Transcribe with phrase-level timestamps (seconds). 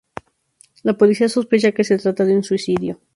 [0.81, 2.99] La policía sospecha que se trata de un suicidio.